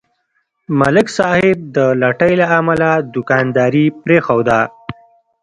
[0.79, 4.59] ملک صاحب د لټۍ له امله دوکانداري پرېښوده.